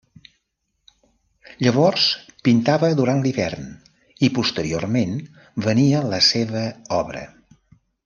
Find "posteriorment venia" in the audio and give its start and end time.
4.41-6.05